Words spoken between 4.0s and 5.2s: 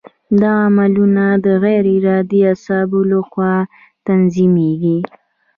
تنظیمېږي.